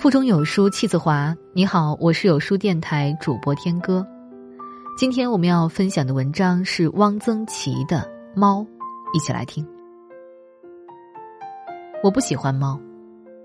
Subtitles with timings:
[0.00, 1.36] 腹中有书气自华。
[1.52, 4.06] 你好，我是有书电台主播天歌。
[4.96, 7.98] 今天我们要分享的文章是汪曾祺的
[8.34, 8.60] 《猫》，
[9.12, 9.62] 一起来听。
[12.02, 12.80] 我不喜欢猫，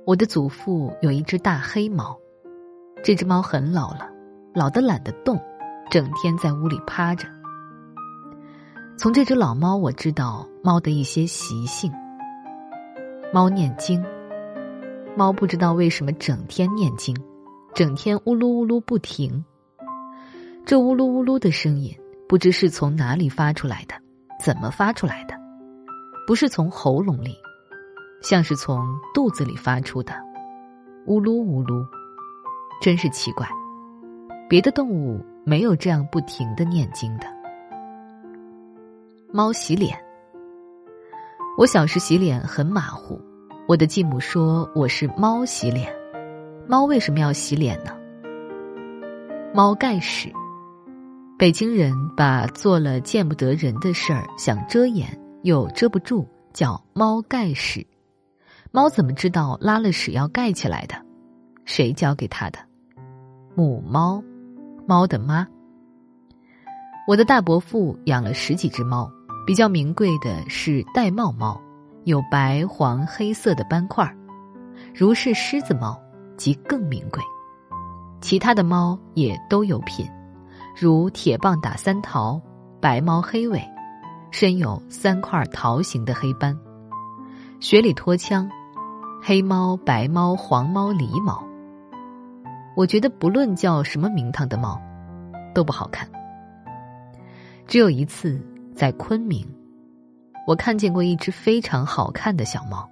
[0.05, 2.18] 我的祖父有一只大黑猫，
[3.03, 4.09] 这只猫很老了，
[4.53, 5.37] 老的懒得动，
[5.91, 7.27] 整天在屋里趴着。
[8.95, 11.91] 从这只老猫，我知道猫的一些习性。
[13.33, 14.01] 猫念经，
[15.18, 17.15] 猫不知道为什么整天念经，
[17.74, 19.43] 整天呜噜呜噜不停。
[20.65, 21.97] 这呜噜呜噜的声音，
[22.28, 23.96] 不知是从哪里发出来的，
[24.43, 25.33] 怎么发出来的？
[26.28, 27.33] 不是从喉咙里，
[28.21, 28.83] 像是从
[29.14, 30.14] 肚子里发出的，
[31.05, 31.86] 呜噜呜噜，
[32.81, 33.47] 真是奇怪。
[34.50, 37.27] 别的动物没有这样不停的念经的。
[39.31, 39.97] 猫洗脸，
[41.58, 43.22] 我小时洗脸很马虎，
[43.67, 45.92] 我的继母说我是猫洗脸。
[46.67, 47.91] 猫为什么要洗脸呢？
[49.55, 50.31] 猫盖屎。
[51.35, 57.86] 北京人把做了见不得人的事儿，想遮掩又遮不住，叫猫盖屎。
[58.71, 60.95] 猫怎么知道拉了屎要盖起来的？
[61.66, 62.59] 谁教给他的？
[63.55, 64.23] 母猫，
[64.86, 65.47] 猫的妈。
[67.08, 69.11] 我的大伯父养了十几只猫，
[69.47, 71.59] 比较名贵的是玳瑁猫，
[72.06, 74.16] 有白、黄、黑色的斑块儿；
[74.94, 76.00] 如是狮子猫，
[76.38, 77.20] 即更名贵。
[78.22, 80.08] 其他的猫也都有品。
[80.80, 82.39] 如铁棒打三桃，
[82.80, 83.59] 白猫黑尾，
[84.30, 86.56] 身有三块桃形的黑斑，
[87.59, 88.48] 雪里脱枪，
[89.20, 91.44] 黑猫、白猫、黄猫、狸猫。
[92.76, 94.80] 我觉得不论叫什么名堂的猫，
[95.56, 96.08] 都不好看。
[97.66, 98.39] 只有一次
[98.76, 99.44] 在昆明，
[100.45, 102.88] 我看见过一只非常好看的小猫，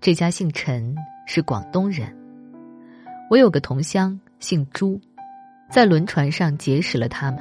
[0.00, 0.94] 这家姓陈，
[1.26, 2.14] 是广东人。
[3.28, 5.00] 我有个同乡姓朱。
[5.68, 7.40] 在轮船上结识了他们，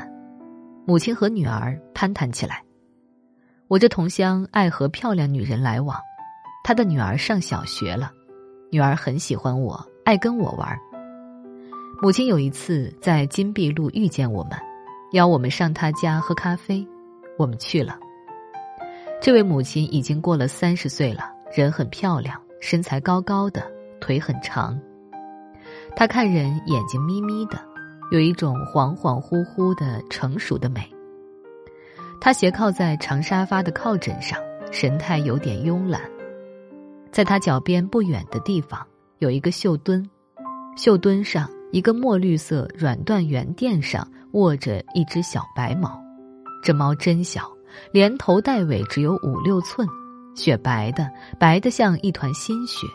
[0.84, 2.64] 母亲和女儿攀谈起来。
[3.68, 5.96] 我这同乡爱和漂亮女人来往，
[6.64, 8.12] 他的女儿上小学了，
[8.72, 10.76] 女儿很喜欢我，爱跟我玩。
[12.02, 14.58] 母亲有一次在金碧路遇见我们，
[15.12, 16.84] 邀我们上他家喝咖啡，
[17.38, 17.96] 我们去了。
[19.26, 23.66] 这位母亲已经过了三十岁了，人很漂亮，身材高高的，
[24.00, 24.80] 腿很长。
[25.96, 27.58] 她看人眼睛眯眯的。
[28.12, 30.88] 有一种恍恍惚惚的成熟的美。
[32.22, 34.40] 她斜靠在长沙发的靠枕上，
[34.72, 36.00] 神态有点慵懒。
[37.12, 38.86] 在她脚边不远的地方
[39.18, 40.08] 有一个绣墩，
[40.78, 46.00] 绣墩上一个墨绿色软缎圆垫上卧着一只小白猫。
[46.62, 47.52] 这猫真小，
[47.92, 49.88] 连头带尾只有五六寸，
[50.36, 51.10] 雪白的，
[51.40, 52.88] 白的像一团新雪。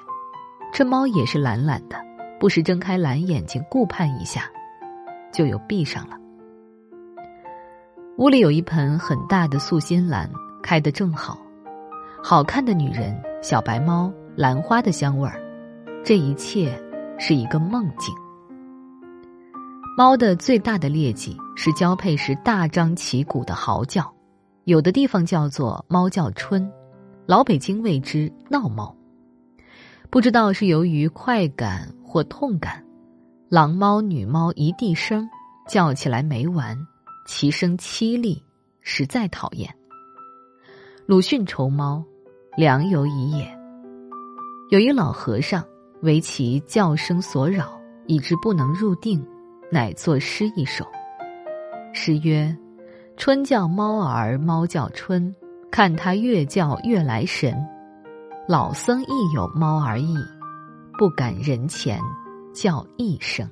[0.73, 1.97] 这猫也是懒懒的，
[2.39, 4.45] 不时睁开蓝眼睛顾盼一下。
[5.33, 6.17] 就又闭上了。
[8.19, 10.29] 屋里有一盆很大的素心兰，
[10.61, 11.39] 开得正好。
[12.23, 15.41] 好看的女人，小白猫，兰花的香味儿，
[16.05, 16.77] 这一切
[17.17, 18.13] 是一个梦境。
[19.97, 24.13] 猫的最大的劣迹是交配时大张旗鼓的嚎叫，
[24.71, 26.71] 有的地方叫做“猫叫春”，
[27.27, 28.97] 老北京谓之“闹猫”。
[30.11, 32.81] 不知道是由于快感或痛感。
[33.49, 35.29] 狼猫、女猫一地声，
[35.69, 36.79] 叫起来没完，
[37.27, 38.41] 其声凄厉，
[38.81, 39.69] 实在讨厌。
[41.05, 42.05] 鲁迅愁猫，
[42.57, 43.53] 良由已也。
[44.71, 45.65] 有一老和尚
[46.03, 47.77] 为其叫声所扰，
[48.07, 49.21] 以致不能入定，
[49.69, 50.87] 乃作诗一首。
[51.93, 52.57] 诗曰
[53.21, 55.35] ：“春叫猫儿，猫叫春，
[55.71, 57.55] 看它越叫越来神。
[58.49, 60.17] 老僧亦有猫儿意，
[60.99, 62.01] 不敢人前。”
[62.55, 63.47] 叫一声。